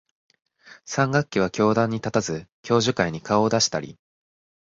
[0.83, 3.99] 三学期は教壇に立たず、教授会に顔を出したり、